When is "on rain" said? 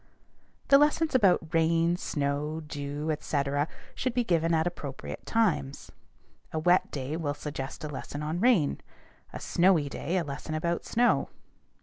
8.23-8.81